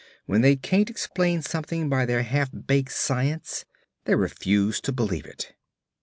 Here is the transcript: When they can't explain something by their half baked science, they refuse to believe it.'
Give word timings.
When 0.25 0.41
they 0.41 0.55
can't 0.55 0.89
explain 0.89 1.43
something 1.43 1.87
by 1.87 2.07
their 2.07 2.23
half 2.23 2.49
baked 2.65 2.91
science, 2.91 3.65
they 4.05 4.15
refuse 4.15 4.81
to 4.81 4.91
believe 4.91 5.27
it.' 5.27 5.53